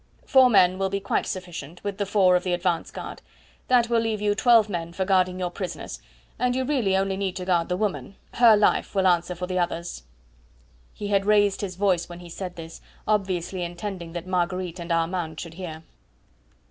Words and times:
"Four 0.25 0.49
men 0.49 0.79
will 0.79 0.89
be 0.89 0.99
quite 0.99 1.27
sufficient, 1.27 1.83
with 1.83 1.99
the 1.99 2.07
four 2.07 2.35
of 2.35 2.43
the 2.43 2.53
advance 2.53 2.89
guard. 2.89 3.21
That 3.67 3.87
will 3.87 3.99
leave 3.99 4.19
you 4.19 4.33
twelve 4.33 4.67
men 4.67 4.93
for 4.93 5.05
guarding 5.05 5.37
your 5.37 5.51
prisoners, 5.51 6.01
and 6.39 6.55
you 6.55 6.63
really 6.65 6.97
only 6.97 7.15
need 7.15 7.35
to 7.35 7.45
guard 7.45 7.69
the 7.69 7.77
woman 7.77 8.15
her 8.33 8.55
life 8.57 8.95
will 8.95 9.05
answer 9.05 9.35
for 9.35 9.45
the 9.45 9.59
others." 9.59 10.01
He 10.95 11.09
had 11.09 11.27
raised 11.27 11.61
his 11.61 11.75
voice 11.75 12.09
when 12.09 12.21
he 12.21 12.29
said 12.29 12.55
this, 12.55 12.81
obviously 13.07 13.61
intending 13.61 14.13
that 14.13 14.25
Marguerite 14.25 14.79
and 14.79 14.91
Armand 14.91 15.39
should 15.39 15.53
hear. 15.53 15.83